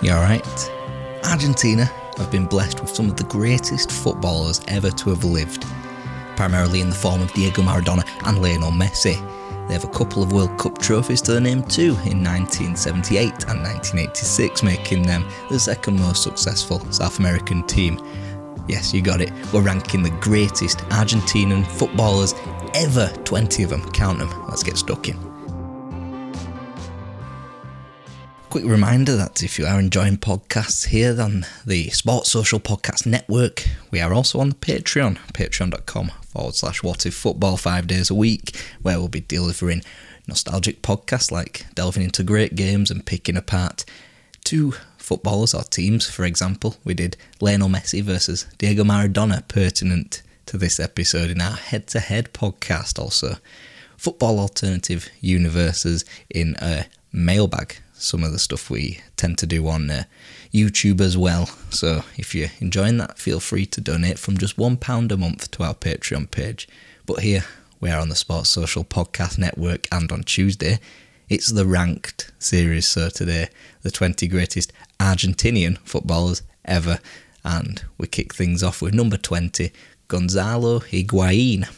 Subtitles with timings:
[0.00, 0.70] You alright?
[1.24, 1.84] Argentina
[2.18, 5.66] have been blessed with some of the greatest footballers ever to have lived,
[6.36, 9.16] primarily in the form of Diego Maradona and Lionel Messi.
[9.66, 13.60] They have a couple of World Cup trophies to their name too in 1978 and
[13.60, 18.00] 1986, making them the second most successful South American team.
[18.68, 19.32] Yes, you got it.
[19.52, 22.34] We're ranking the greatest Argentinian footballers
[22.72, 23.08] ever.
[23.24, 23.90] 20 of them.
[23.90, 24.30] Count them.
[24.46, 25.27] Let's get stuck in.
[28.50, 33.62] Quick reminder that if you are enjoying podcasts here on the Sports Social Podcast Network,
[33.90, 38.14] we are also on the Patreon, patreon.com forward slash what if football five days a
[38.14, 39.82] week, where we'll be delivering
[40.26, 43.84] nostalgic podcasts like delving into great games and picking apart
[44.44, 46.08] two footballers or teams.
[46.08, 51.56] For example, we did Lionel Messi versus Diego Maradona, pertinent to this episode in our
[51.56, 52.98] head to head podcast.
[52.98, 53.36] Also,
[53.98, 59.90] football alternative universes in a mailbag some of the stuff we tend to do on
[59.90, 60.04] uh,
[60.52, 61.46] YouTube as well.
[61.70, 65.62] So if you're enjoying that, feel free to donate from just £1 a month to
[65.62, 66.68] our Patreon page.
[67.06, 67.44] But here
[67.80, 70.78] we are on the Sports Social Podcast Network, and on Tuesday,
[71.28, 72.86] it's the ranked series.
[72.86, 73.48] So today,
[73.82, 76.98] the 20 greatest Argentinian footballers ever.
[77.44, 79.72] And we kick things off with number 20,
[80.08, 81.68] Gonzalo Higuain.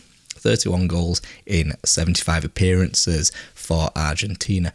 [0.41, 4.73] 31 goals in 75 appearances for Argentina.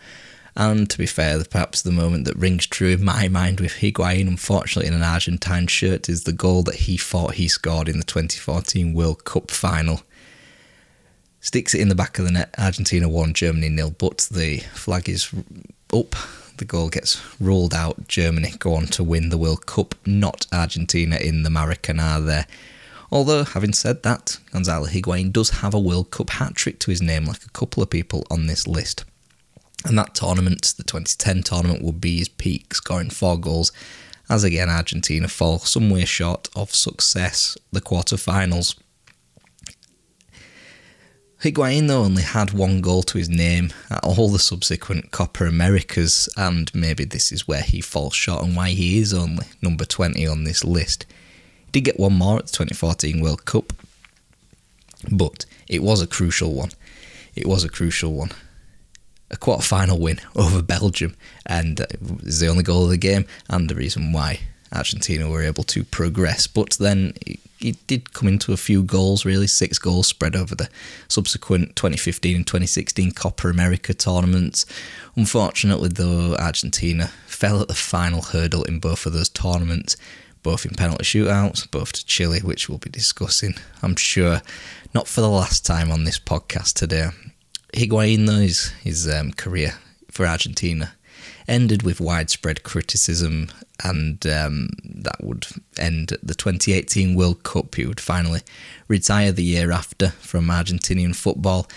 [0.57, 4.27] And to be fair, perhaps the moment that rings true in my mind with Higuain,
[4.27, 8.05] unfortunately in an Argentine shirt, is the goal that he thought he scored in the
[8.05, 10.01] 2014 World Cup final.
[11.41, 12.55] Sticks it in the back of the net.
[12.57, 15.29] Argentina won, Germany nil, but the flag is
[15.93, 16.15] up.
[16.57, 18.07] The goal gets ruled out.
[18.07, 22.47] Germany go on to win the World Cup, not Argentina in the Maracanã there.
[23.11, 27.01] Although, having said that, Gonzalo Higuain does have a World Cup hat trick to his
[27.01, 29.03] name, like a couple of people on this list.
[29.85, 33.71] And that tournament, the 2010 tournament, would be his peak, scoring four goals.
[34.27, 38.75] As again, Argentina fall somewhere short of success, the quarterfinals.
[41.43, 46.27] Higuain, though, only had one goal to his name at all the subsequent Copa Americas,
[46.35, 50.25] and maybe this is where he falls short and why he is only number 20
[50.25, 51.05] on this list.
[51.67, 53.73] He did get one more at the 2014 World Cup,
[55.11, 56.71] but it was a crucial one.
[57.35, 58.31] It was a crucial one
[59.31, 61.15] a quarter final win over Belgium,
[61.45, 64.39] and uh, it was the only goal of the game, and the reason why
[64.71, 66.47] Argentina were able to progress.
[66.47, 67.13] But then
[67.59, 70.69] it did come into a few goals, really, six goals spread over the
[71.07, 74.65] subsequent 2015 and 2016 Copa America tournaments.
[75.15, 79.97] Unfortunately, though, Argentina fell at the final hurdle in both of those tournaments.
[80.43, 84.43] Both in penalty shootouts, both to Chile, which we'll be discussing, I'm sure,
[84.93, 87.09] not for the last time on this podcast today.
[87.75, 89.73] Higuain, though, his, his um, career
[90.09, 90.93] for Argentina
[91.47, 93.49] ended with widespread criticism,
[93.83, 95.45] and um, that would
[95.77, 97.75] end at the 2018 World Cup.
[97.75, 98.41] He would finally
[98.87, 101.67] retire the year after from Argentinian football,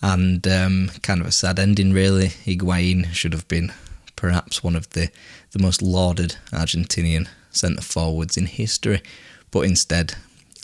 [0.00, 2.28] and um, kind of a sad ending, really.
[2.28, 3.72] Higuain should have been
[4.14, 5.10] perhaps one of the,
[5.50, 9.02] the most lauded Argentinian centre forwards in history,
[9.50, 10.14] but instead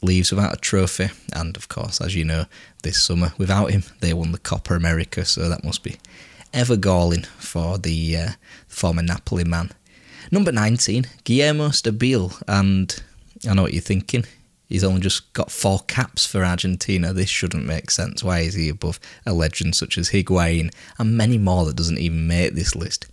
[0.06, 1.10] leaves without a trophy.
[1.32, 2.46] And of course, as you know,
[2.82, 5.96] this summer without him, they won the Copa America, so that must be
[6.52, 8.30] ever galling for the uh,
[8.66, 9.70] former Napoli man.
[10.30, 13.02] Number 19, Guillermo Stabile, and
[13.48, 14.24] I know what you're thinking.
[14.68, 17.12] He's only just got four caps for Argentina.
[17.12, 18.24] This shouldn't make sense.
[18.24, 22.26] Why is he above a legend such as Higuain and many more that doesn't even
[22.26, 23.06] make this list?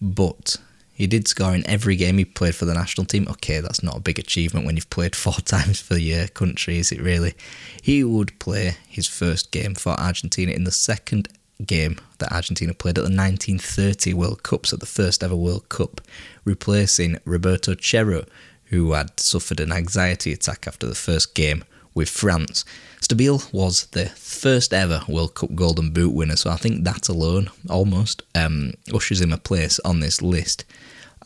[0.00, 0.56] But
[0.96, 3.28] he did score in every game he played for the national team.
[3.28, 6.90] Okay, that's not a big achievement when you've played four times for your country, is
[6.90, 7.34] it really?
[7.82, 11.28] He would play his first game for Argentina in the second
[11.66, 16.00] game that Argentina played at the 1930 World Cup, so the first ever World Cup,
[16.46, 18.26] replacing Roberto Cherro,
[18.64, 21.62] who had suffered an anxiety attack after the first game
[21.96, 22.64] with France.
[23.00, 27.50] Stabile was the first ever World Cup Golden Boot winner, so I think that alone
[27.68, 30.64] almost um, ushers him a place on this list.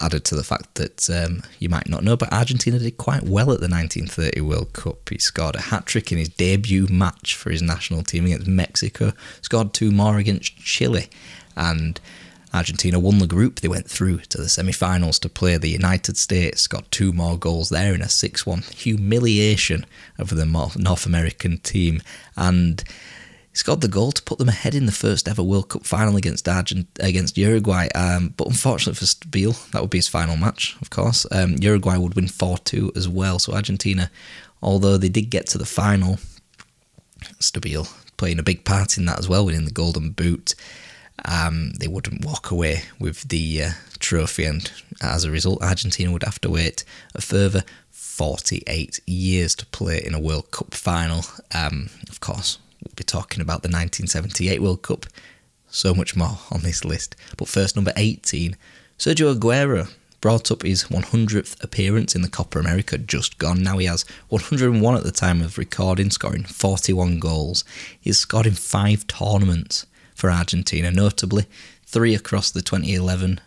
[0.01, 3.53] Added to the fact that um, you might not know, but Argentina did quite well
[3.53, 5.07] at the 1930 World Cup.
[5.11, 9.13] He scored a hat trick in his debut match for his national team against Mexico,
[9.43, 11.11] scored two more against Chile,
[11.55, 12.01] and
[12.53, 13.61] Argentina won the group.
[13.61, 17.39] They went through to the semi finals to play the United States, got two more
[17.39, 19.87] goals there in a 6 1 humiliation
[20.19, 22.03] of the North American team.
[22.37, 22.83] And
[23.53, 26.49] scored the goal to put them ahead in the first ever World Cup final against
[26.49, 27.89] Argent- against Uruguay.
[27.95, 31.27] Um, but unfortunately for Stabile, that would be his final match, of course.
[31.31, 33.39] Um, Uruguay would win 4 2 as well.
[33.39, 34.11] So Argentina,
[34.63, 36.19] although they did get to the final,
[37.39, 40.55] Stabile playing a big part in that as well, winning the Golden Boot.
[41.25, 44.71] Um, they wouldn't walk away with the uh, trophy, and
[45.01, 46.85] as a result, Argentina would have to wait
[47.15, 51.25] a further 48 years to play in a World Cup final.
[51.55, 55.07] Um, of course, we'll be talking about the 1978 World Cup.
[55.69, 57.15] So much more on this list.
[57.37, 58.57] But first, number 18,
[58.99, 59.89] Sergio Aguero
[60.21, 63.63] brought up his 100th appearance in the Copa America just gone.
[63.63, 67.65] Now he has 101 at the time of recording, scoring 41 goals.
[67.99, 69.87] He's scored in five tournaments
[70.21, 71.47] for Argentina, notably
[71.87, 73.41] three across the 2011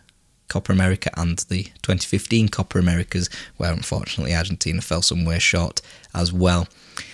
[0.48, 5.80] Copa America and the 2015 Copa Americas, where unfortunately Argentina fell somewhere short
[6.14, 6.66] as well.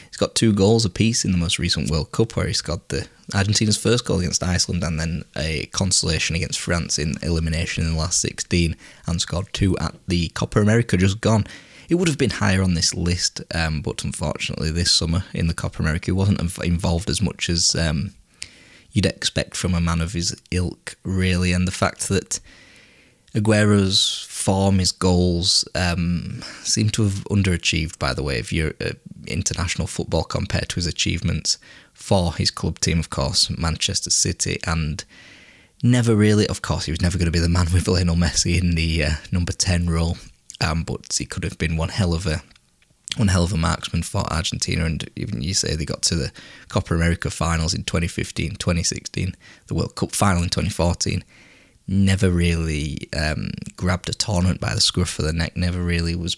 [0.09, 3.07] He's got two goals apiece in the most recent World Cup, where he scored the
[3.35, 7.99] Argentina's first goal against Iceland and then a consolation against France in elimination in the
[7.99, 8.75] last 16,
[9.07, 11.47] and scored two at the Copa America just gone.
[11.89, 15.55] It would have been higher on this list, um, but unfortunately, this summer in the
[15.55, 18.15] Copa America, he wasn't involved as much as um,
[18.92, 21.52] you'd expect from a man of his ilk, really.
[21.52, 22.40] And the fact that
[23.34, 28.92] Aguero's form, his goals, um, seem to have underachieved, by the way, if you're uh,
[29.26, 31.58] international football compared to his achievements
[31.92, 35.04] for his club team, of course, Manchester City, and
[35.82, 38.60] never really, of course, he was never going to be the man with Lionel Messi
[38.60, 40.19] in the uh, number 10 role,
[40.60, 42.42] um, but he could have been one hell of a
[43.17, 44.85] one hell of a marksman for Argentina.
[44.85, 46.33] And even you say they got to the
[46.69, 49.37] Copa America finals in 2015, 2016,
[49.67, 51.25] the World Cup final in 2014.
[51.87, 55.57] Never really um, grabbed a tournament by the scruff of the neck.
[55.57, 56.37] Never really was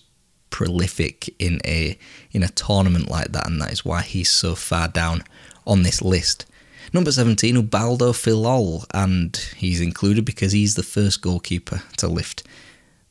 [0.50, 1.98] prolific in a
[2.30, 5.24] in a tournament like that, and that is why he's so far down
[5.66, 6.46] on this list.
[6.92, 12.42] Number 17, Ubaldo Fillol, and he's included because he's the first goalkeeper to lift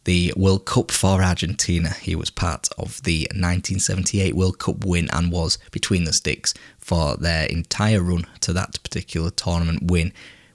[0.04, 1.90] the World Cup for Argentina.
[1.90, 7.16] He was part of the 1978 World Cup win and was between the sticks for
[7.18, 10.12] their entire run to that particular tournament win.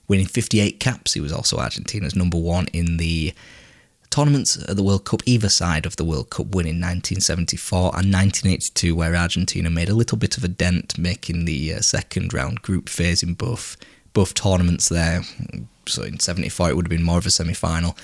[0.07, 3.33] Winning 58 caps, he was also Argentina's number one in the
[4.09, 8.13] tournaments at the World Cup, either side of the World Cup win in 1974 and
[8.13, 12.61] 1982, where Argentina made a little bit of a dent, making the uh, second round
[12.61, 13.77] group phase in both
[14.13, 15.21] both tournaments there.
[15.85, 17.95] So in 74, it would have been more of a semi final.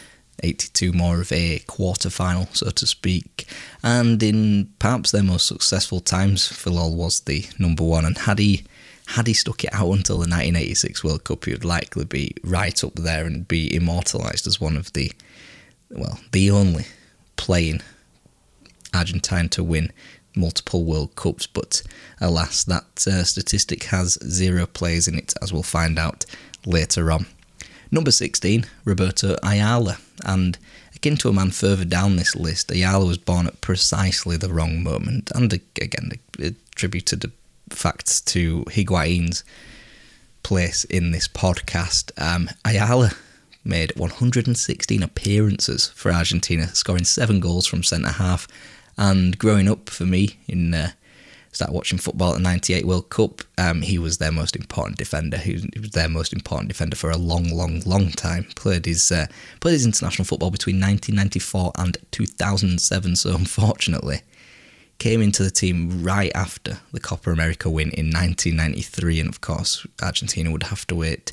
[0.42, 3.48] 82 more of a quarter final, so to speak.
[3.84, 8.06] And in perhaps their most successful times, Fillol was the number one.
[8.06, 8.64] And had he
[9.08, 12.84] had he stuck it out until the 1986 World Cup, he would likely be right
[12.84, 15.12] up there and be immortalised as one of the,
[15.90, 16.86] well, the only
[17.36, 17.82] playing
[18.94, 19.92] Argentine to win
[20.36, 21.48] multiple World Cups.
[21.48, 21.84] But
[22.22, 26.26] alas, that uh, statistic has zero players in it, as we'll find out
[26.66, 27.26] later on.
[27.94, 30.00] Number 16, Roberto Ayala.
[30.26, 30.58] And
[30.96, 34.82] akin to a man further down this list, Ayala was born at precisely the wrong
[34.82, 35.32] moment.
[35.36, 37.32] And again, attributed the
[37.70, 39.44] facts to Higuain's
[40.42, 42.12] place in this podcast.
[42.20, 43.12] Um, Ayala
[43.64, 48.48] made 116 appearances for Argentina, scoring seven goals from centre half.
[48.98, 50.94] And growing up for me in uh,
[51.54, 55.38] started watching football at the 98 World Cup, um, he was their most important defender.
[55.38, 58.48] He was, their most important defender for a long, long, long time.
[58.56, 59.28] Played his uh,
[59.60, 63.16] played his international football between 1994 and 2007.
[63.16, 64.22] So unfortunately,
[64.98, 69.86] came into the team right after the Copa America win in 1993, and of course,
[70.02, 71.32] Argentina would have to wait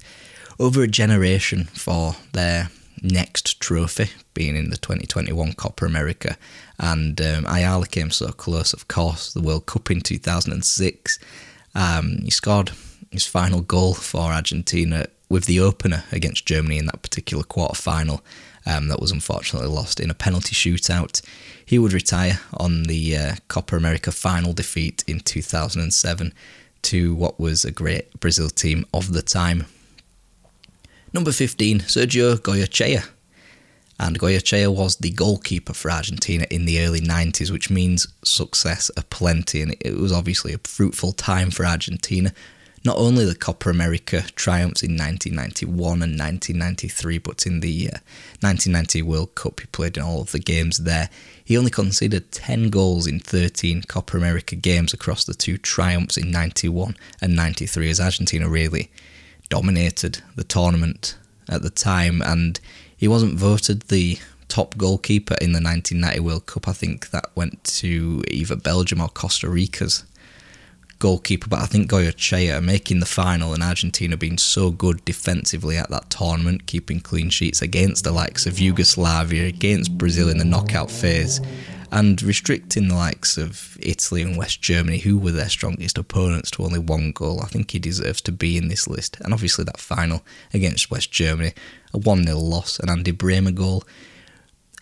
[0.58, 2.70] over a generation for their
[3.02, 6.36] next trophy, being in the 2021 Copa America.
[6.78, 11.18] And um, Ayala came so close, of course, the World Cup in 2006.
[11.74, 12.72] Um, he scored
[13.10, 18.22] his final goal for Argentina with the opener against Germany in that particular quarter final.
[18.66, 21.22] Um, that was unfortunately lost in a penalty shootout.
[21.64, 26.34] He would retire on the uh, Copa America final defeat in 2007
[26.82, 29.66] to what was a great Brazil team of the time.
[31.12, 33.08] Number 15, Sergio Goycochea.
[33.98, 39.60] And Goycochea was the goalkeeper for Argentina in the early 90s, which means success aplenty.
[39.60, 42.32] And it was obviously a fruitful time for Argentina.
[42.84, 47.98] Not only the Copa America triumphs in 1991 and 1993, but in the uh,
[48.40, 51.10] 1990 World Cup, he played in all of the games there.
[51.44, 56.30] He only conceded 10 goals in 13 Copa America games across the two triumphs in
[56.30, 58.90] 91 and 93, as Argentina really
[59.50, 62.58] dominated the tournament at the time, and
[62.96, 66.66] he wasn't voted the top goalkeeper in the 1990 World Cup.
[66.66, 70.04] I think that went to either Belgium or Costa Rica's
[70.98, 75.90] goalkeeper, but I think Goycochea making the final and Argentina being so good defensively at
[75.90, 80.90] that tournament, keeping clean sheets against the likes of Yugoslavia, against Brazil in the knockout
[80.90, 81.40] phase,
[81.92, 86.62] and restricting the likes of Italy and West Germany, who were their strongest opponents, to
[86.62, 87.40] only one goal.
[87.42, 89.18] I think he deserves to be in this list.
[89.20, 91.52] And obviously, that final against West Germany,
[91.92, 93.82] a 1 0 loss, an Andy Brehme goal,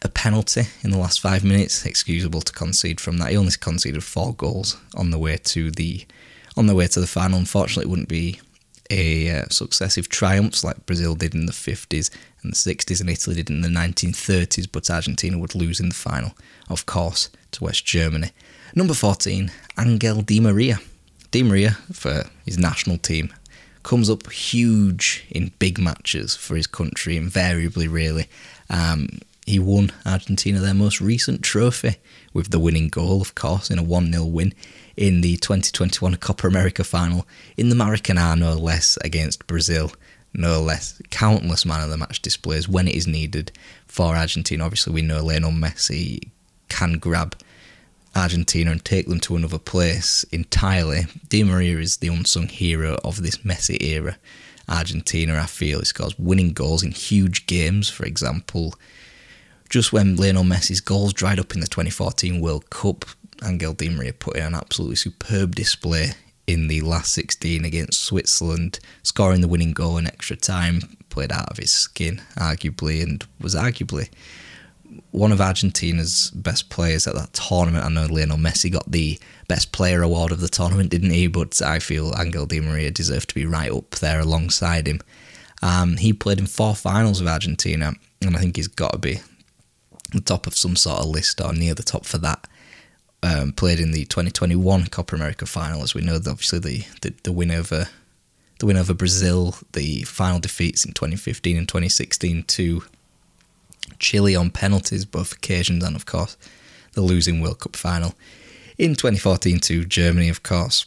[0.02, 3.30] a penalty in the last five minutes, excusable to concede from that.
[3.30, 6.06] He only conceded four goals on the way to the
[6.56, 7.38] on the way to the final.
[7.38, 8.40] Unfortunately, it wouldn't be
[8.90, 12.10] a uh, successive triumphs like Brazil did in the 50s
[12.42, 15.94] and the 60s and Italy did in the 1930s, but Argentina would lose in the
[15.94, 16.32] final,
[16.68, 18.30] of course, to West Germany.
[18.75, 20.78] Number 14, Angel Di Maria.
[21.30, 23.32] Di Maria, for his national team,
[23.82, 28.26] comes up huge in big matches for his country, invariably, really.
[28.70, 29.08] Um,
[29.46, 31.96] he won Argentina their most recent trophy
[32.34, 34.52] with the winning goal, of course, in a 1 0 win
[34.96, 39.92] in the 2021 Copa America final in the Maracanã, no less, against Brazil.
[40.34, 41.00] No less.
[41.08, 43.50] Countless man of the match displays when it is needed
[43.87, 44.64] for Argentina.
[44.64, 46.28] Obviously, we know Lionel Messi
[46.68, 47.37] can grab
[48.14, 51.06] Argentina and take them to another place entirely.
[51.28, 54.16] Di Maria is the unsung hero of this Messi era.
[54.68, 57.88] Argentina, I feel, he scores winning goals in huge games.
[57.88, 58.75] For example,
[59.70, 63.04] just when Lionel Messi's goals dried up in the 2014 World Cup,
[63.44, 66.10] Angel Di Maria put in an absolutely superb display
[66.46, 71.50] in the last 16 against Switzerland, scoring the winning goal in extra time, played out
[71.50, 74.08] of his skin, arguably, and was arguably
[75.11, 77.85] one of Argentina's best players at that tournament.
[77.85, 79.18] I know Lionel Messi got the
[79.49, 81.26] best player award of the tournament, didn't he?
[81.26, 85.00] But I feel Angel Di Maria deserved to be right up there alongside him.
[85.62, 87.92] Um, he played in four finals of Argentina,
[88.23, 89.21] and I think he's got to be
[90.12, 92.47] the top of some sort of list or near the top for that
[93.23, 95.83] um, played in the 2021 Copa America final.
[95.83, 97.88] As we know, obviously the, the, the win over
[98.59, 102.83] the win over Brazil, the final defeats in 2015 and 2016 to
[103.99, 106.37] Chile on penalties, both occasions, and of course
[106.92, 108.14] the losing World Cup final
[108.76, 110.87] in 2014 to Germany, of course.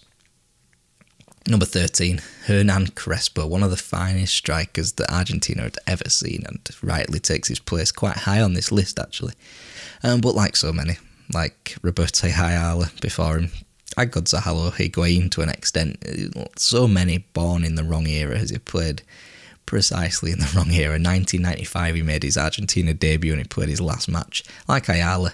[1.47, 6.59] Number 13, Hernan Crespo, one of the finest strikers that Argentina had ever seen, and
[6.83, 9.33] rightly takes his place quite high on this list, actually.
[10.03, 10.97] Um, but like so many,
[11.33, 13.51] like Roberto Ayala before him,
[13.97, 15.97] Gonzalo Higuain to an extent.
[16.57, 19.01] So many born in the wrong era as he played
[19.65, 20.93] precisely in the wrong era.
[20.93, 25.33] 1995, he made his Argentina debut and he played his last match, like Ayala,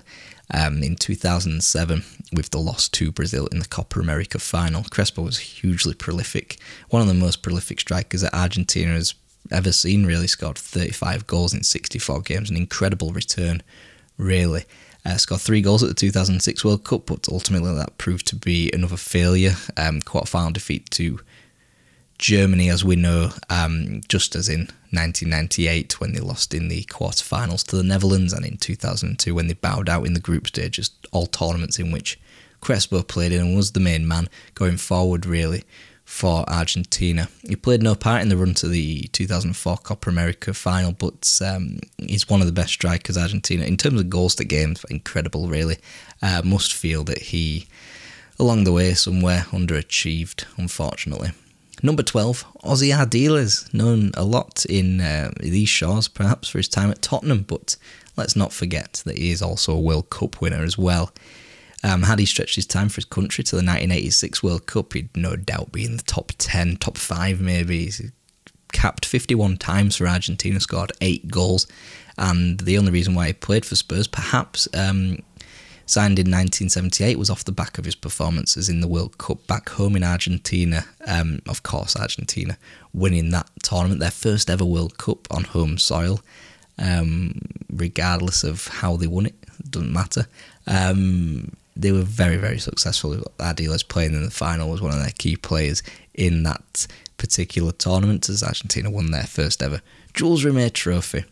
[0.53, 2.03] um, in 2007
[2.33, 4.83] with the loss to Brazil in the Copa America final.
[4.89, 6.57] Crespo was hugely prolific,
[6.89, 9.13] one of the most prolific strikers that Argentina has
[9.51, 10.27] ever seen, really.
[10.27, 13.61] Scored 35 goals in 64 games, an incredible return,
[14.17, 14.65] really.
[15.05, 18.69] Uh, scored three goals at the 2006 World Cup, but ultimately that proved to be
[18.73, 19.55] another failure.
[19.77, 21.19] Um, quarter-final defeat to
[22.17, 27.63] Germany, as we know, um, just as in 1998 when they lost in the quarter-finals
[27.65, 30.91] to the Netherlands, and in 2002 when they bowed out in the group stages.
[31.11, 32.19] All tournaments in which
[32.61, 35.63] Crespo played in and was the main man going forward, really
[36.07, 37.27] for Argentina.
[37.45, 41.79] He played no part in the run to the 2004 Copa America final, but um,
[41.97, 44.85] he's one of the best strikers Argentina in terms of goals to games.
[44.89, 45.77] Incredible, really.
[46.21, 47.67] Uh, must feel that he
[48.39, 51.31] along the way somewhere underachieved, unfortunately.
[51.83, 56.89] Number 12, Ossie Ardiles, known a lot in uh, these shores, perhaps for his time
[56.89, 57.75] at Tottenham, but
[58.15, 61.11] let's not forget that he is also a World Cup winner as well.
[61.83, 65.15] Um, had he stretched his time for his country to the 1986 World Cup, he'd
[65.15, 67.85] no doubt be in the top 10, top 5 maybe.
[67.85, 68.11] He's
[68.73, 71.67] capped 51 times for Argentina, scored 8 goals,
[72.17, 75.19] and the only reason why he played for Spurs, perhaps um,
[75.87, 79.69] signed in 1978, was off the back of his performances in the World Cup back
[79.69, 80.85] home in Argentina.
[81.07, 82.57] Um, of course, Argentina
[82.93, 86.21] winning that tournament, their first ever World Cup on home soil,
[86.77, 87.39] um,
[87.71, 90.27] regardless of how they won it, it doesn't matter.
[90.67, 93.15] Um, they were very, very successful.
[93.39, 95.81] Ardiles playing in the final was one of their key players
[96.13, 99.81] in that particular tournament as Argentina won their first ever
[100.13, 101.25] Jules Rimet Trophy.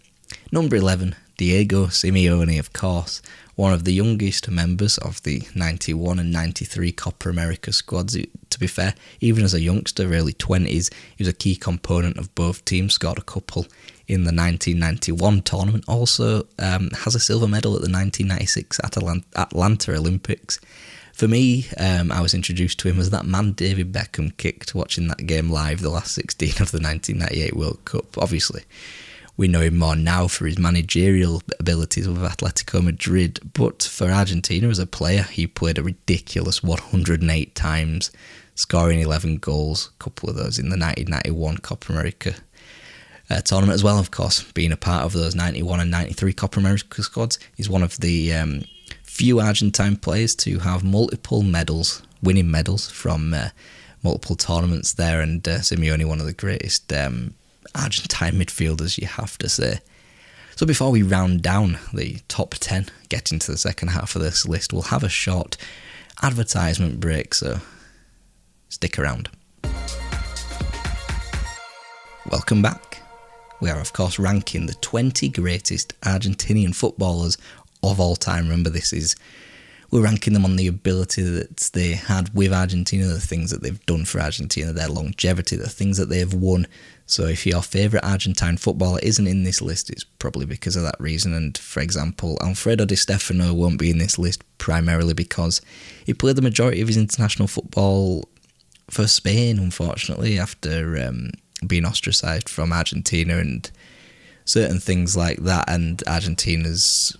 [0.52, 3.22] Number 11, Diego Simeone, of course,
[3.56, 8.18] one of the youngest members of the 91 and 93 Copa America squads.
[8.50, 12.34] To be fair, even as a youngster, early 20s, he was a key component of
[12.36, 13.66] both teams, scored a couple
[14.08, 18.80] in the 1991 tournament, also um, has a silver medal at the 1996
[19.36, 20.60] Atlanta Olympics.
[21.14, 25.08] For me, um, I was introduced to him as that man David Beckham kicked watching
[25.08, 28.18] that game live, the last 16 of the 1998 World Cup.
[28.18, 28.64] Obviously,
[29.38, 34.68] we know him more now for his managerial abilities with Atletico Madrid, but for Argentina
[34.70, 38.12] as a player, he played a ridiculous 108 times,
[38.56, 42.36] scoring 11 goals, a couple of those in the 1991 Copa America
[43.30, 46.60] uh, tournament as well, of course, being a part of those 91 and 93 Copa
[46.60, 47.40] America squads.
[47.56, 48.64] He's one of the um,
[49.04, 53.50] few Argentine players to have multiple medals, winning medals from uh,
[54.04, 57.34] multiple tournaments there, and uh, Simeone, one of the greatest um,
[57.74, 59.80] Argentine midfielders, you have to say.
[60.56, 64.46] So before we round down the top 10, get into the second half of this
[64.46, 65.58] list, we'll have a short
[66.22, 67.60] advertisement break, so
[68.70, 69.30] stick around.
[72.32, 73.02] Welcome back.
[73.62, 77.38] We are, of course, ranking the 20 greatest Argentinian footballers
[77.84, 78.46] of all time.
[78.46, 79.16] Remember, this is
[79.92, 83.86] we're ranking them on the ability that they had with Argentina, the things that they've
[83.86, 86.68] done for Argentina, their longevity, the things that they've won.
[87.08, 91.00] So if your favourite Argentine footballer isn't in this list, it's probably because of that
[91.00, 91.34] reason.
[91.34, 95.62] And for example, Alfredo Di Stefano won't be in this list primarily because
[96.06, 98.28] he played the majority of his international football
[98.90, 101.32] for Spain, unfortunately, after um,
[101.66, 103.70] being ostracised from Argentina and
[104.46, 105.66] certain things like that.
[105.70, 107.16] And Argentina's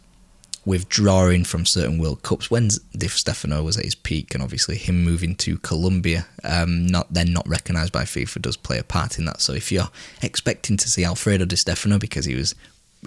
[0.66, 5.04] withdrawing from certain World Cups when Di Stefano was at his peak, and obviously him
[5.04, 9.26] moving to Colombia, um, not then not recognised by FIFA, does play a part in
[9.26, 9.42] that.
[9.42, 9.90] So if you're
[10.22, 12.56] expecting to see Alfredo Di Stefano because he was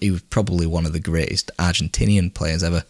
[0.00, 2.84] he was probably one of the greatest Argentinian players ever,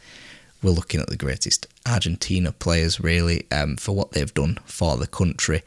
[0.62, 5.06] we're looking at the greatest Argentina players really um, for what they've done for the
[5.06, 5.62] country.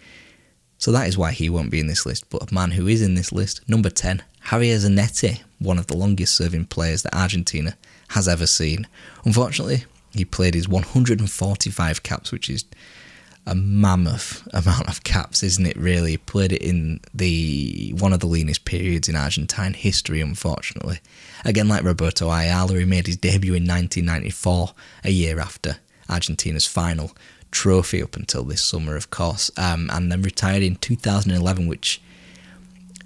[0.78, 2.30] So that is why he won't be in this list.
[2.30, 5.96] But a man who is in this list, number 10, Javier Zanetti, one of the
[5.96, 7.78] longest serving players that Argentina
[8.12, 8.88] has ever seen.
[9.26, 12.66] Unfortunately, he played his 145 caps, which is
[13.46, 15.78] a mammoth amount of caps, isn't it?
[15.78, 20.22] Really, he played it in the one of the leanest periods in Argentine history.
[20.22, 21.00] Unfortunately,
[21.44, 25.78] again like Roberto Ayala, he made his debut in 1994, a year after
[26.10, 27.12] Argentina's final
[27.50, 32.02] trophy up until this summer, of course, um, and then retired in 2011, which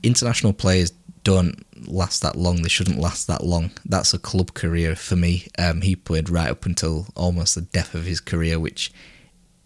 [0.04, 0.91] international players
[1.26, 2.62] don't last that long.
[2.62, 3.72] They shouldn't last that long.
[3.84, 5.48] That's a club career for me.
[5.58, 8.94] Um, he played right up until almost the death of his career, which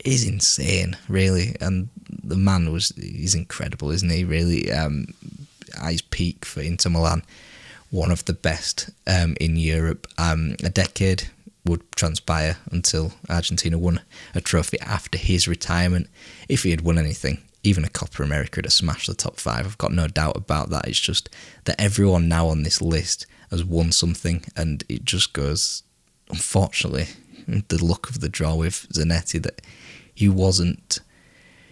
[0.03, 1.55] is insane, really.
[1.61, 1.89] And
[2.23, 4.23] the man was he's incredible, isn't he?
[4.23, 5.13] Really, um,
[5.79, 7.23] at his peak for Inter Milan,
[7.91, 10.07] one of the best um, in Europe.
[10.17, 11.29] Um, a decade
[11.65, 13.99] would transpire until Argentina won
[14.33, 16.07] a trophy after his retirement.
[16.47, 19.65] If he had won anything, even a Copa America to smash the top five.
[19.65, 20.87] I've got no doubt about that.
[20.87, 21.29] It's just
[21.65, 25.83] that everyone now on this list has won something, and it just goes,
[26.29, 27.07] unfortunately,
[27.67, 29.61] the luck of the draw with Zanetti that
[30.13, 30.99] he wasn't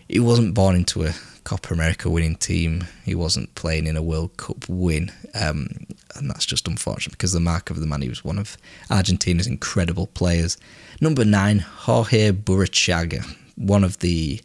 [0.08, 2.88] he wasn't born into a Copa America winning team.
[3.04, 5.68] He wasn't playing in a World Cup win, um,
[6.16, 8.58] and that's just unfortunate because the mark of the man he was one of
[8.90, 10.58] Argentina's incredible players.
[11.02, 14.42] Number nine, Jorge Burruchaga, one of the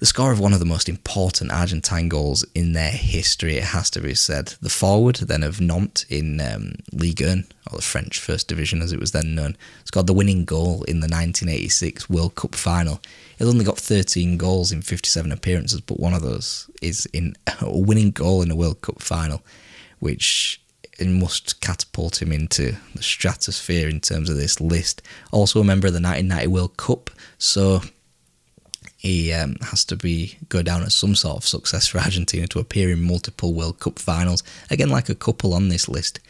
[0.00, 3.90] the score of one of the most important Argentine goals in their history, it has
[3.90, 4.54] to be said.
[4.62, 8.92] The forward, then of Nantes in um, Ligue 1, or the French First Division as
[8.92, 13.02] it was then known, scored the winning goal in the 1986 World Cup final.
[13.38, 17.70] He's only got 13 goals in 57 appearances, but one of those is in a
[17.70, 19.42] winning goal in a World Cup final,
[19.98, 20.62] which
[20.98, 25.02] must catapult him into the stratosphere in terms of this list.
[25.30, 27.82] Also a member of the 1990 World Cup, so
[29.00, 32.58] he um, has to be go down as some sort of success for Argentina to
[32.58, 34.42] appear in multiple World Cup finals.
[34.70, 36.20] Again, like a couple on this list,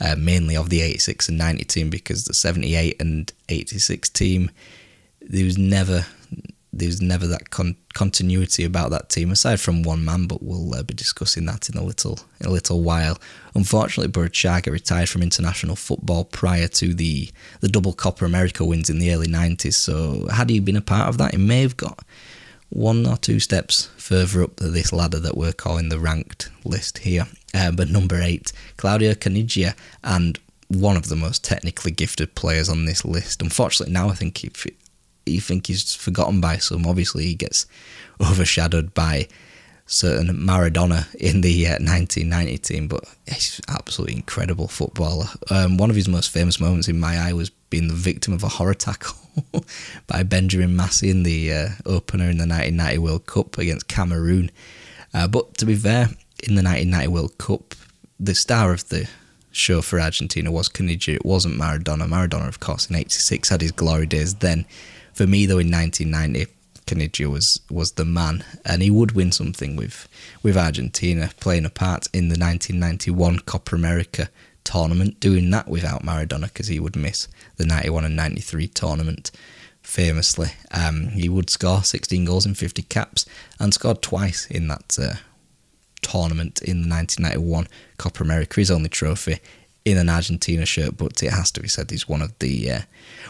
[0.00, 4.52] uh, mainly of the 86 and 90 team, because the 78 and 86 team,
[5.20, 6.06] there was never
[6.72, 10.26] there was never that con- continuity about that team aside from one man.
[10.26, 13.18] But we'll uh, be discussing that in a little in a little while.
[13.54, 17.30] Unfortunately, Burruchaga retired from international football prior to the
[17.60, 19.74] the double Copa America wins in the early 90s.
[19.74, 22.04] So had he been a part of that, he may have got
[22.70, 27.26] one or two steps further up this ladder that we're calling the ranked list here.
[27.54, 32.86] Uh, but number eight, Claudio Caniggia, and one of the most technically gifted players on
[32.86, 33.42] this list.
[33.42, 34.66] Unfortunately, now I think if
[35.26, 37.66] you think he's forgotten by some, obviously he gets
[38.20, 39.28] overshadowed by
[39.86, 45.26] certain Maradona in the uh, 1990 team, but he's absolutely incredible footballer.
[45.50, 48.42] Um, one of his most famous moments in my eye was being the victim of
[48.42, 49.16] a horror tackle
[50.06, 54.50] by Benjamin Massing in the uh, opener in the 1990 World Cup against Cameroon.
[55.14, 56.08] Uh, but to be fair,
[56.42, 57.74] in the 1990 World Cup,
[58.18, 59.08] the star of the
[59.50, 61.16] show for Argentina was Caniggia.
[61.16, 62.08] It wasn't Maradona.
[62.08, 64.34] Maradona, of course, in '86 had his glory days.
[64.36, 64.64] Then,
[65.14, 66.52] for me though, in 1990,
[66.86, 70.08] Caniggia was was the man, and he would win something with
[70.42, 74.28] with Argentina, playing a part in the 1991 Copa America
[74.64, 75.20] tournament.
[75.20, 79.30] Doing that without Maradona because he would miss the 91 and 93 tournament.
[79.82, 83.26] Famously, um, he would score 16 goals in 50 caps
[83.58, 85.14] and scored twice in that uh,
[86.02, 87.66] tournament in the 1991
[87.98, 88.60] Copa America.
[88.60, 89.40] His only trophy
[89.84, 92.80] in an Argentina shirt, but it has to be said he's one of the uh,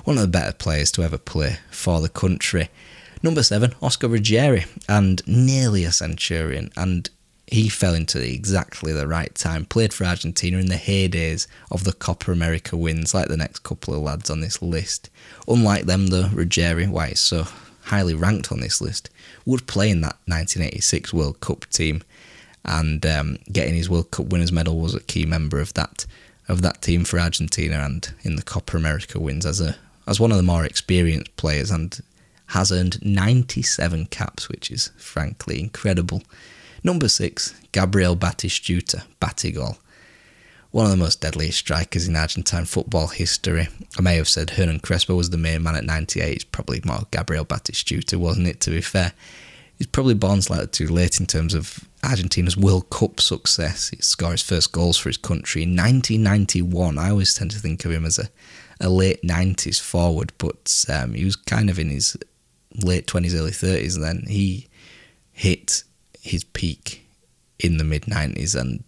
[0.05, 2.69] one of the better players to ever play for the country.
[3.23, 7.09] Number seven, Oscar Ruggeri, and nearly a centurion, and
[7.47, 9.65] he fell into the, exactly the right time.
[9.67, 13.95] Played for Argentina in the heydays of the Copa America wins, like the next couple
[13.95, 15.11] of lads on this list.
[15.47, 17.47] Unlike them, though, Ruggeri, why he's so
[17.85, 19.11] highly ranked on this list,
[19.45, 22.03] would play in that 1986 World Cup team,
[22.65, 26.07] and um, getting his World Cup winners medal was a key member of that
[26.53, 30.31] of that team for Argentina and in the Copa America wins as a as one
[30.31, 32.01] of the more experienced players and
[32.49, 36.23] has earned 97 caps, which is frankly incredible.
[36.85, 39.79] Number six, Gabriel Batistuta, Batigol.
[40.73, 43.69] One of the most deadliest strikers in Argentine football history.
[43.97, 46.35] I may have said Hernan Crespo was the main man at 98.
[46.35, 49.13] It's probably more Gabriel Batistuta, wasn't it, to be fair?
[49.83, 53.89] He's probably born slightly too late in terms of Argentina's World Cup success.
[53.89, 56.99] He scored his first goals for his country in 1991.
[56.99, 58.29] I always tend to think of him as a,
[58.81, 62.17] a late 90s forward, but um, he was kind of in his
[62.77, 64.25] late 20s, early 30s And then.
[64.29, 64.69] He
[65.33, 65.83] hit
[66.21, 67.05] his peak
[67.59, 68.83] in the mid 90s and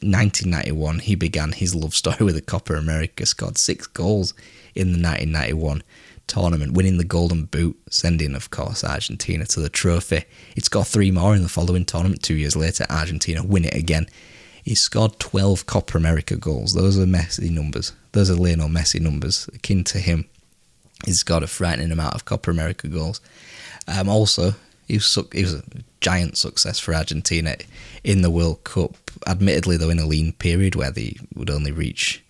[0.00, 4.32] 1991 he began his love story with the Copa America, scored six goals
[4.74, 5.82] in the 1991
[6.26, 10.24] tournament, winning the Golden Boot, sending, of course, Argentina to the trophy.
[10.54, 12.22] He scored three more in the following tournament.
[12.22, 14.06] Two years later, Argentina win it again.
[14.62, 16.74] He scored 12 Copa America goals.
[16.74, 17.92] Those are messy numbers.
[18.12, 19.48] Those are Lionel Messi numbers.
[19.54, 20.24] Akin to him,
[21.04, 23.20] he's got a frightening amount of Copa America goals.
[23.86, 24.54] Um, also,
[24.88, 25.62] he was, he was a
[26.00, 27.56] giant success for Argentina
[28.02, 28.96] in the World Cup.
[29.26, 32.24] Admittedly, though, in a lean period where they would only reach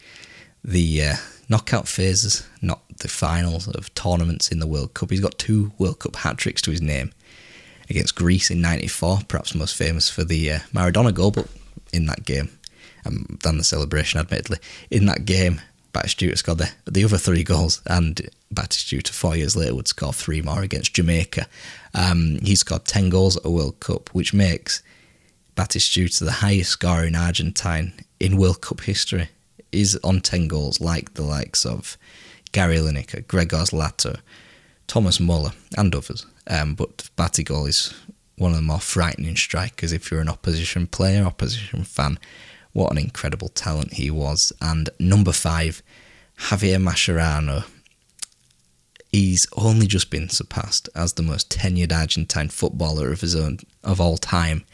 [0.63, 1.15] the uh,
[1.49, 5.11] knockout phases, not the finals of tournaments in the World Cup.
[5.11, 7.13] He's got two World Cup hat tricks to his name
[7.89, 11.49] against Greece in '94, perhaps most famous for the uh, Maradona goal, but
[11.93, 12.51] in that game,
[13.05, 14.59] um, than the celebration, admittedly,
[14.91, 15.61] in that game,
[15.93, 20.43] Batistuta scored the, the other three goals, and Batistuta four years later would score three
[20.43, 21.47] more against Jamaica.
[21.95, 24.83] Um, he scored 10 goals at a World Cup, which makes
[25.57, 29.31] Batistuta the highest scorer in Argentine in World Cup history.
[29.73, 31.99] Is on 10 goals, like the likes of
[32.53, 34.21] Gary Lineker, Gregors Lato,
[34.87, 36.25] Thomas Muller, and others.
[36.47, 37.93] Um, but Batigol is
[38.37, 42.19] one of the more frightening strikers if you're an opposition player, opposition fan.
[42.73, 44.53] What an incredible talent he was.
[44.61, 45.83] And number five,
[46.39, 47.65] Javier Mascherano.
[49.13, 54.01] He's only just been surpassed as the most tenured Argentine footballer of his own of
[54.01, 54.65] all time.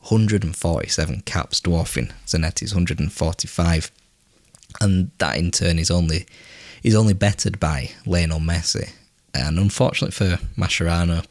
[0.00, 3.92] 147 caps, dwarfing Zanetti's 145.
[4.80, 6.26] And that in turn is only
[6.82, 8.90] is only bettered by Lionel Messi.
[9.34, 11.24] And unfortunately for Mascherano,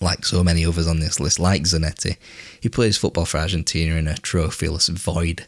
[0.00, 2.16] like so many others on this list, like Zanetti,
[2.60, 5.46] he plays football for Argentina in a trophyless void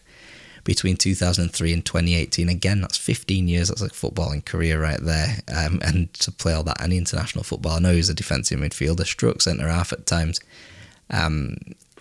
[0.65, 2.49] between 2003 and 2018.
[2.49, 3.69] Again, that's 15 years.
[3.69, 5.39] That's a footballing career right there.
[5.55, 7.77] Um, and to play all that, any international football.
[7.77, 10.41] I know he's a defensive midfielder, stroke centre half at times.
[11.11, 11.57] Um,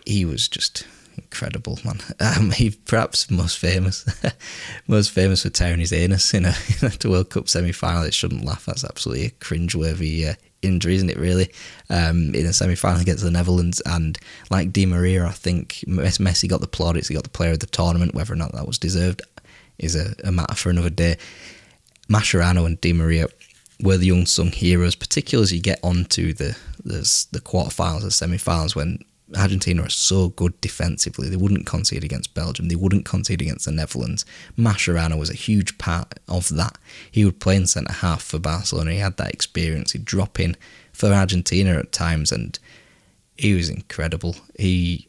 [0.05, 0.85] he was just
[1.17, 1.99] incredible, man.
[2.19, 4.05] Um, he perhaps most famous,
[4.87, 8.03] most famous for tearing his anus in a, in a World Cup semi final.
[8.03, 8.65] It shouldn't laugh.
[8.65, 11.17] That's absolutely a cringeworthy uh, injury, isn't it?
[11.17, 11.51] Really,
[11.89, 14.17] um, in a semi-final against the Netherlands, and
[14.49, 17.07] like Di Maria, I think Messi got the plaudits.
[17.07, 18.15] He got the player of the tournament.
[18.15, 19.21] Whether or not that was deserved
[19.77, 21.17] is a, a matter for another day.
[22.09, 23.27] Mascherano and Di Maria
[23.81, 28.75] were the unsung heroes, particularly as you get onto the the, the quarterfinals and semi-finals
[28.75, 28.99] when
[29.35, 31.29] Argentina are so good defensively.
[31.29, 32.67] They wouldn't concede against Belgium.
[32.67, 34.25] They wouldn't concede against the Netherlands.
[34.57, 36.77] Mascherano was a huge part of that.
[37.11, 38.91] He would play in centre half for Barcelona.
[38.91, 39.91] He had that experience.
[39.91, 40.55] He'd drop in
[40.91, 42.57] for Argentina at times, and
[43.37, 44.35] he was incredible.
[44.57, 45.07] He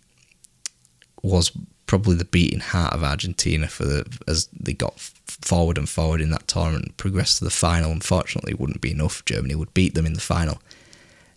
[1.23, 1.53] was
[1.87, 6.31] probably the beating heart of Argentina for the as they got forward and forward in
[6.31, 7.93] that tournament, progressed to the final.
[7.93, 9.25] Unfortunately, it wouldn't be enough.
[9.25, 10.61] Germany would beat them in the final,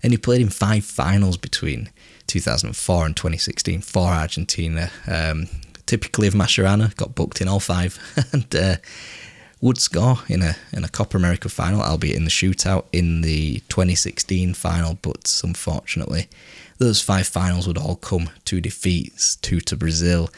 [0.01, 1.89] and he played in five finals between
[2.27, 4.91] 2004 and 2016 for Argentina.
[5.07, 5.47] Um,
[5.87, 7.97] typically of Mascherano, got booked in all five,
[8.31, 8.75] and uh,
[9.59, 13.59] would score in a in a Copa America final, albeit in the shootout in the
[13.69, 14.99] 2016 final.
[15.01, 16.27] But unfortunately,
[16.77, 20.29] those five finals would all come to defeats: two to Brazil,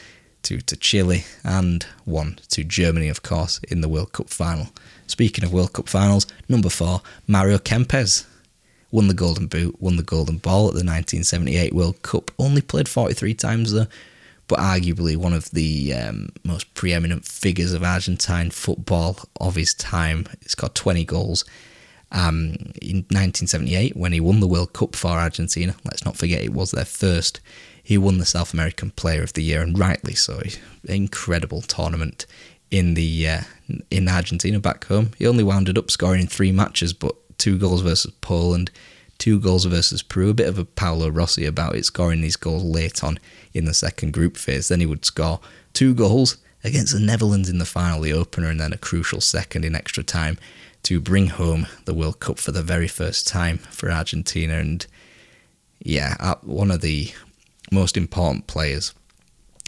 [0.42, 4.68] two to Chile, and one to Germany, of course, in the World Cup final.
[5.06, 8.24] Speaking of World Cup finals, number four, Mario Kempes
[8.90, 12.30] won the Golden Boot, won the Golden Ball at the 1978 World Cup.
[12.38, 13.86] Only played 43 times though,
[14.48, 20.26] but arguably one of the um, most preeminent figures of Argentine football of his time.
[20.42, 21.44] He's got 20 goals.
[22.12, 26.52] Um, in 1978, when he won the World Cup for Argentina, let's not forget it
[26.52, 27.40] was their first,
[27.82, 30.42] he won the South American Player of the Year, and rightly so.
[30.84, 32.26] Incredible tournament
[32.70, 33.40] in the uh,
[33.90, 35.10] in Argentina back home.
[35.18, 38.70] He only wound up scoring in three matches, but two goals versus Poland,
[39.18, 40.30] two goals versus Peru.
[40.30, 43.18] A bit of a Paolo Rossi about it, scoring these goals late on
[43.52, 44.68] in the second group phase.
[44.68, 45.40] Then he would score
[45.72, 49.64] two goals against the Netherlands in the final, the opener, and then a crucial second
[49.64, 50.38] in extra time
[50.82, 54.54] to bring home the World Cup for the very first time for Argentina.
[54.54, 54.86] And
[55.80, 57.12] yeah, uh, one of the
[57.72, 58.94] most important players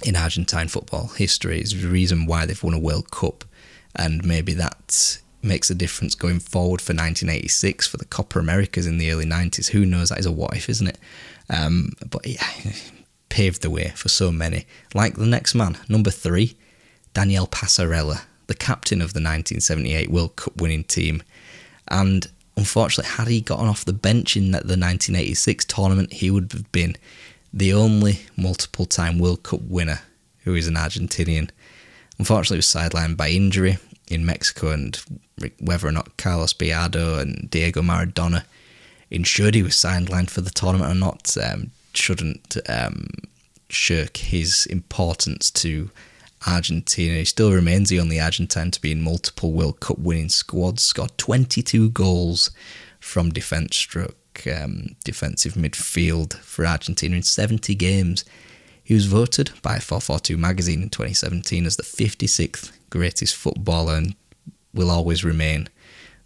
[0.04, 3.44] in Argentine football history is the reason why they've won a World Cup.
[3.94, 8.98] And maybe that makes a difference going forward for 1986 for the Copa Americas in
[8.98, 9.68] the early 90s.
[9.68, 10.08] Who knows?
[10.08, 10.98] That is a what if, isn't it?
[11.50, 12.46] Um, but yeah,
[13.28, 14.66] paved the way for so many.
[14.94, 16.56] Like the next man, number three,
[17.14, 21.22] Daniel Passarella, the captain of the 1978 World Cup winning team.
[21.88, 22.26] And
[22.56, 26.96] unfortunately, had he gotten off the bench in the 1986 tournament, he would have been
[27.52, 30.00] the only multiple time World Cup winner
[30.44, 31.50] who is an Argentinian.
[32.18, 33.78] Unfortunately, was sidelined by injury
[34.12, 35.00] in Mexico, and
[35.60, 38.44] whether or not Carlos Bilardo and Diego Maradona
[39.10, 43.08] ensured he was sidelined for the tournament or not um, shouldn't um,
[43.68, 45.90] shirk his importance to
[46.46, 47.18] Argentina.
[47.18, 50.82] He still remains the only Argentine to be in multiple World Cup winning squads.
[50.82, 52.50] Scored 22 goals
[53.00, 58.24] from defence stroke um, defensive midfield for Argentina in 70 games.
[58.92, 64.14] He was voted by 442 magazine in 2017 as the 56th greatest footballer and
[64.74, 65.70] will always remain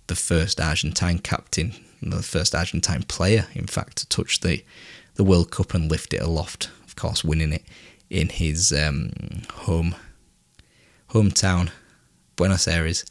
[0.09, 4.65] the first Argentine captain, the first Argentine player, in fact, to touch the,
[5.15, 6.69] the World Cup and lift it aloft.
[6.85, 7.63] Of course, winning it
[8.11, 9.13] in his um,
[9.53, 9.95] home
[11.11, 11.71] hometown,
[12.35, 13.05] Buenos Aires,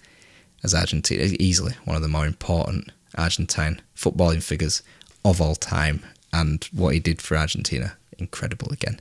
[0.66, 1.34] as Argentina.
[1.40, 4.84] Easily one of the more important Argentine footballing figures
[5.24, 9.00] of all time, and what he did for Argentina, incredible again.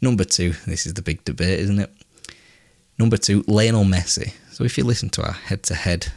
[0.00, 1.90] Number two, this is the big debate, isn't it?
[2.98, 4.32] Number two, Lionel Messi.
[4.52, 6.12] So if you listen to our head to head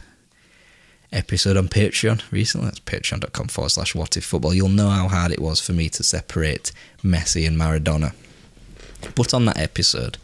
[1.12, 5.32] episode on Patreon recently, that's patreon.com forward slash what if football, you'll know how hard
[5.32, 8.14] it was for me to separate Messi and Maradona.
[9.14, 10.18] But on that episode,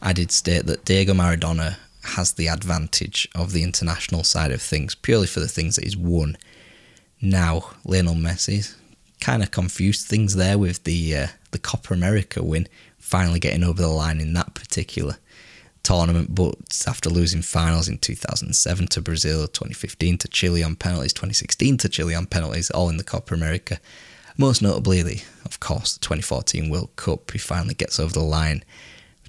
[0.00, 4.94] I did state that Diego Maradona has the advantage of the international side of things,
[4.94, 6.36] purely for the things that he's won.
[7.20, 8.74] Now, Lionel Messi
[9.20, 12.68] kind of confused things there with the uh, the Copa America win,
[13.08, 15.16] finally getting over the line in that particular
[15.82, 16.34] tournament.
[16.34, 21.88] But after losing finals in 2007 to Brazil, 2015 to Chile on penalties, 2016 to
[21.88, 23.80] Chile on penalties, all in the Copa America.
[24.36, 27.30] Most notably, of course, the 2014 World Cup.
[27.30, 28.62] He finally gets over the line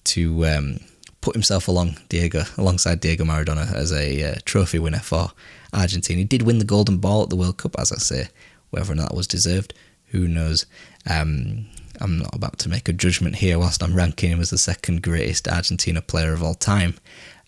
[0.04, 0.80] to um,
[1.22, 5.32] put himself along Diego alongside Diego Maradona as a uh, trophy winner for
[5.74, 6.20] Argentina.
[6.20, 8.28] He did win the Golden Ball at the World Cup, as I say.
[8.72, 9.74] Whether or not that was deserved,
[10.08, 10.66] who knows?
[11.10, 11.66] Um,
[12.00, 15.02] I'm not about to make a judgment here whilst I'm ranking him as the second
[15.02, 16.96] greatest Argentina player of all time.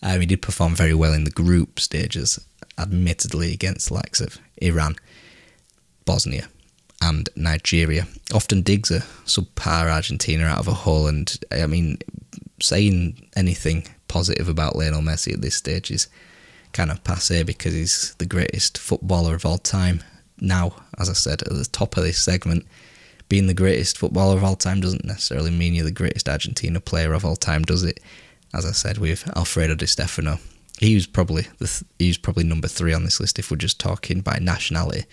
[0.02, 2.44] Um, he did perform very well in the group stages,
[2.78, 4.96] admittedly against the likes of Iran,
[6.04, 6.48] Bosnia,
[7.00, 8.06] and Nigeria.
[8.34, 11.98] Often digs a subpar Argentina out of a hole, and I mean,
[12.60, 16.08] saying anything positive about Lionel Messi at this stage is
[16.72, 20.02] kind of passe because he's the greatest footballer of all time.
[20.40, 22.66] now, as I said, at the top of this segment,
[23.32, 27.14] being the greatest footballer of all time doesn't necessarily mean you're the greatest Argentina player
[27.14, 27.98] of all time, does it?
[28.52, 30.38] As I said, with Alfredo Di Stefano,
[30.78, 33.80] he was probably th- he was probably number three on this list if we're just
[33.80, 35.06] talking by nationality,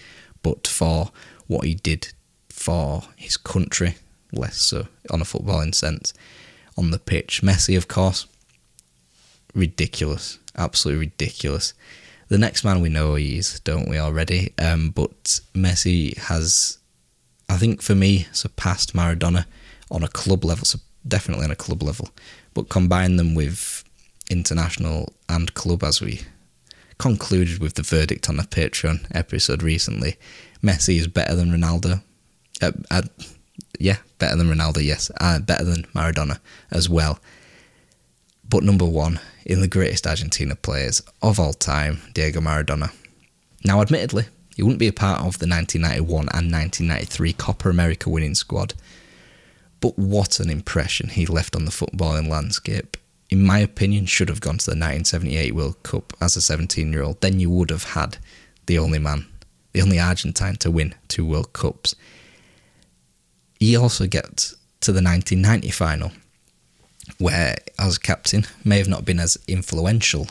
[0.43, 1.11] but for
[1.47, 2.11] what he did
[2.49, 3.95] for his country,
[4.33, 6.13] less so on a footballing sense.
[6.77, 8.27] On the pitch, Messi, of course,
[9.55, 11.73] ridiculous, absolutely ridiculous.
[12.27, 14.51] The next man we know he is, don't we already?
[14.57, 16.78] Um, but Messi has,
[17.49, 19.45] I think for me, surpassed Maradona
[19.89, 22.09] on a club level, so definitely on a club level.
[22.53, 23.83] But combine them with
[24.29, 26.21] international and club, as we
[26.99, 30.17] concluded with the verdict on the Patreon episode recently,
[30.63, 32.03] Messi is better than Ronaldo.
[32.61, 33.01] Uh, uh,
[33.79, 35.09] yeah, better than Ronaldo, yes.
[35.19, 37.19] Uh, better than Maradona as well.
[38.47, 42.91] But number one in the greatest Argentina players of all time, Diego Maradona.
[43.63, 44.25] Now, admittedly,
[44.59, 48.73] he wouldn't be a part of the 1991 and 1993 Copa America winning squad.
[49.79, 52.97] But what an impression he left on the footballing landscape.
[53.29, 57.03] In my opinion, should have gone to the 1978 World Cup as a 17 year
[57.03, 57.21] old.
[57.21, 58.17] Then you would have had
[58.65, 59.27] the only man,
[59.71, 61.95] the only Argentine to win two World Cups.
[63.61, 66.11] He also gets to the 1990 final,
[67.17, 70.27] where as captain may have not been as influential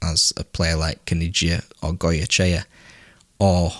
[0.00, 2.64] as a player like Caniggia or Goycochea,
[3.38, 3.72] or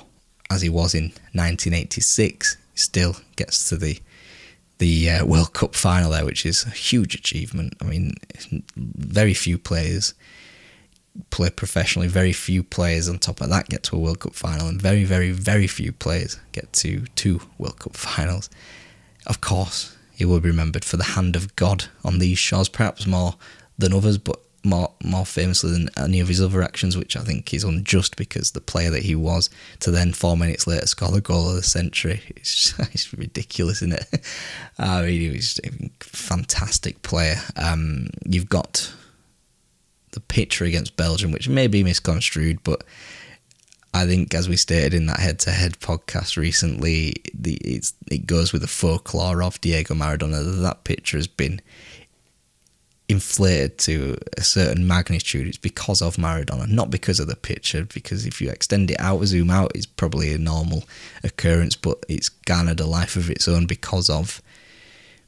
[0.51, 4.01] as he was in 1986, still gets to the
[4.79, 7.75] the uh, World Cup final there, which is a huge achievement.
[7.81, 8.13] I mean,
[8.77, 10.13] very few players
[11.31, 12.09] play professionally.
[12.09, 15.05] Very few players on top of that get to a World Cup final, and very,
[15.05, 18.51] very, very few players get to two World Cup finals.
[19.27, 23.07] Of course, he will be remembered for the hand of God on these shores, perhaps
[23.07, 23.37] more
[23.79, 27.55] than others, but more more famously than any of his other actions, which I think
[27.55, 29.49] is unjust because the player that he was
[29.81, 33.95] to then four minutes later score the goal of the century, it's, it's ridiculous, isn't
[33.95, 34.21] it?
[34.79, 37.37] I mean, he was a fantastic player.
[37.57, 38.93] Um, you've got
[40.11, 42.85] the picture against Belgium, which may be misconstrued, but
[43.97, 47.59] I think, as we stated in that head-to-head podcast recently, the
[48.11, 51.63] it goes with the folklore of Diego Maradona that picture has been
[53.09, 55.47] inflated to a certain magnitude.
[55.47, 57.85] It's because of Maradona, not because of the picture.
[57.85, 60.85] Because if you extend it out, zoom out, it's probably a normal
[61.23, 64.43] occurrence, but it's garnered a life of its own because of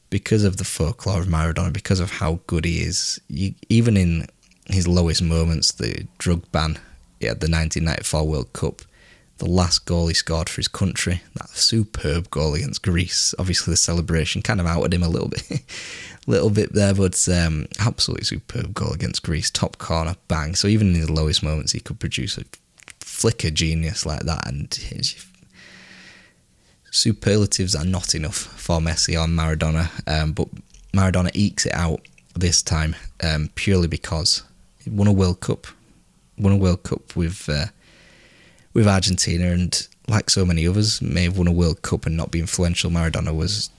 [0.09, 3.21] because of the folklore of Maradona, because of how good he is.
[3.27, 4.25] You, even in
[4.65, 6.79] his lowest moments, the drug ban
[7.21, 8.81] at the 1994 World Cup,
[9.39, 13.33] the last goal he scored for his country, that superb goal against Greece.
[13.39, 15.61] Obviously, the celebration kind of outed him a little bit,
[16.27, 20.55] little bit there, but um, absolutely superb goal against Greece, top corner, bang.
[20.55, 22.43] So even in his lowest moments, he could produce a
[22.99, 24.77] flicker genius like that, and
[26.91, 29.89] superlatives are not enough for Messi or Maradona.
[30.05, 30.49] Um, but
[30.93, 32.01] Maradona ekes it out
[32.35, 34.43] this time um, purely because
[34.83, 35.67] he won a World Cup,
[36.37, 37.47] won a World Cup with.
[37.47, 37.67] Uh,
[38.73, 42.31] with Argentina, and like so many others, may have won a World Cup and not
[42.31, 42.89] be influential.
[42.89, 43.69] Maradona was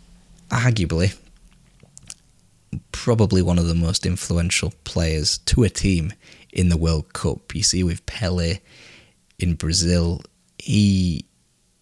[0.51, 1.17] arguably
[2.93, 6.13] probably one of the most influential players to a team
[6.53, 7.55] in the World Cup.
[7.55, 8.59] You see, with Pele
[9.39, 10.21] in Brazil,
[10.59, 11.25] he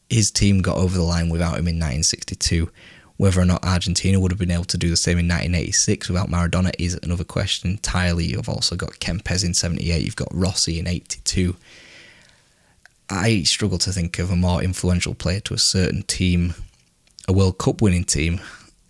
[0.09, 2.71] his team got over the line without him in 1962.
[3.19, 6.31] Whether or not Argentina would have been able to do the same in 1986 without
[6.31, 8.27] Maradona is another question entirely.
[8.27, 11.57] You've also got Kempes in 78, you've got Rossi in 82.
[13.11, 16.55] I struggle to think of a more influential player to a certain team,
[17.27, 18.41] a World Cup winning team,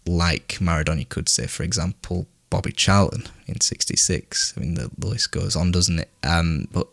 [0.07, 4.55] like Maradona could say, for example, Bobby Charlton in 66.
[4.57, 6.11] I mean, the, the list goes on, doesn't it?
[6.25, 6.89] Um, but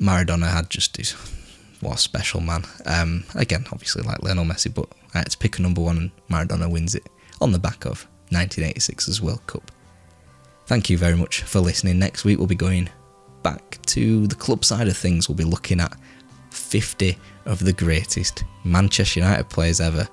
[0.00, 1.12] Maradona had just his,
[1.80, 2.64] what a special man.
[2.86, 6.10] Um, again, obviously, like Lionel Messi, but I had to pick a number one, and
[6.30, 7.06] Maradona wins it
[7.40, 9.70] on the back of 1986's World Cup.
[10.66, 11.98] Thank you very much for listening.
[11.98, 12.88] Next week, we'll be going
[13.42, 15.28] back to the club side of things.
[15.28, 15.96] We'll be looking at
[16.50, 20.08] 50 of the greatest Manchester United players ever.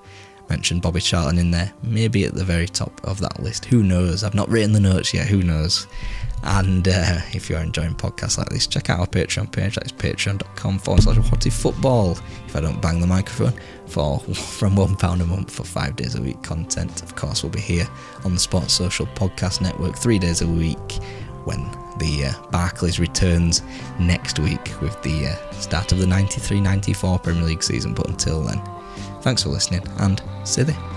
[0.50, 3.66] Mentioned Bobby Charlton in there, maybe at the very top of that list.
[3.66, 4.24] Who knows?
[4.24, 5.88] I've not written the notes yet, who knows?
[6.44, 9.76] And uh, if you are enjoying podcasts like this, check out our Patreon page.
[9.76, 12.12] That is patreon.com forward slash whatty football.
[12.46, 13.54] If I don't bang the microphone,
[13.88, 17.02] for from £1 a month for five days a week content.
[17.02, 17.88] Of course, we'll be here
[18.24, 21.00] on the Sports Social Podcast Network three days a week
[21.48, 23.64] when the uh, Barclays returns
[24.00, 27.94] next week with the uh, start of the 93 94 Premier League season.
[27.94, 28.62] But until then,
[29.22, 30.97] thanks for listening and see you.